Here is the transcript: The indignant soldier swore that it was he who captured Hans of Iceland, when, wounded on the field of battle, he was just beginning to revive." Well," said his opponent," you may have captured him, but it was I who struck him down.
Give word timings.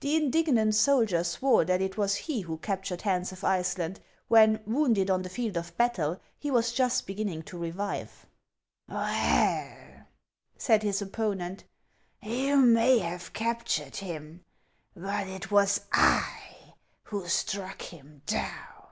The 0.00 0.16
indignant 0.16 0.74
soldier 0.74 1.22
swore 1.22 1.66
that 1.66 1.82
it 1.82 1.98
was 1.98 2.14
he 2.24 2.40
who 2.40 2.56
captured 2.56 3.02
Hans 3.02 3.30
of 3.30 3.44
Iceland, 3.44 4.00
when, 4.26 4.62
wounded 4.64 5.10
on 5.10 5.20
the 5.20 5.28
field 5.28 5.54
of 5.58 5.76
battle, 5.76 6.18
he 6.38 6.50
was 6.50 6.72
just 6.72 7.06
beginning 7.06 7.42
to 7.42 7.58
revive." 7.58 8.24
Well," 8.88 10.06
said 10.56 10.82
his 10.82 11.02
opponent," 11.02 11.64
you 12.22 12.56
may 12.56 13.00
have 13.00 13.34
captured 13.34 13.96
him, 13.96 14.46
but 14.96 15.26
it 15.26 15.50
was 15.50 15.82
I 15.92 16.72
who 17.02 17.28
struck 17.28 17.82
him 17.82 18.22
down. 18.24 18.88